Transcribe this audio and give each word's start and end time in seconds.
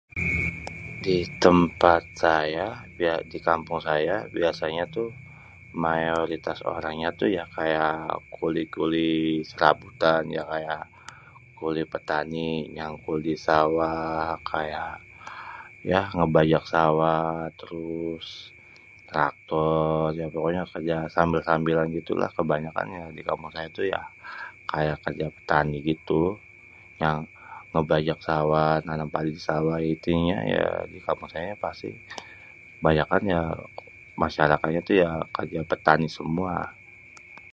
Di 1.05 1.17
tempat 1.43 2.01
saya 2.23 2.67
ya 3.05 3.13
di 3.31 3.37
kampung 3.47 3.79
saya 3.89 4.15
biasanya 4.37 4.83
tuh, 4.95 5.09
mayoritas 5.85 6.59
orangnya 6.73 7.09
tuh 7.19 7.27
kayak 7.57 7.95
kuli-kuli 8.37 9.11
sêrabutan, 9.49 10.23
ya 10.37 10.43
kayak 10.51 10.83
kuli 11.59 11.81
pétani 11.93 12.47
nyangkul 12.77 13.17
di 13.27 13.35
sawah. 13.45 14.25
Kayak 14.51 14.93
ngébajak 16.15 16.63
sawah, 16.73 17.29
terus 17.59 18.25
traktor, 19.11 20.05
ya 20.19 20.25
pokoknya 20.35 20.63
kerja 20.73 20.97
sambil-sambilan 21.15 21.87
gitu 21.99 22.11
lah 22.21 22.29
kébanyakan 22.37 22.87
di 23.17 23.21
kampung 23.27 23.51
saya 23.55 23.67
tuh 23.77 23.85
ya 23.93 24.01
kayak 24.71 24.97
kerja 25.05 25.27
pétani 25.35 25.77
gitu 25.89 26.19
yang 27.03 27.17
ngêbajak 27.73 28.19
sawah, 28.27 28.71
nanêm 28.85 29.09
padi 29.15 29.31
di 29.37 29.41
sawah. 29.49 29.77
Intinya 29.93 30.37
di 30.93 30.97
kampung 31.05 31.27
saya 31.33 31.53
pasti 31.63 31.89
banyakan 32.85 33.21
ya 33.33 33.41
masyarakatnya 34.23 34.81
kerja 35.37 35.59
pétani 35.71 36.07
semua. 36.17 36.55